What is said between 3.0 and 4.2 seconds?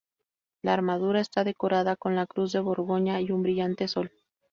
y un brillante sol.